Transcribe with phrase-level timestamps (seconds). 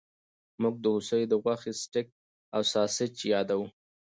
[0.61, 2.07] موږ د هوسۍ د غوښې سټیک
[2.55, 3.65] او ساسج یادوو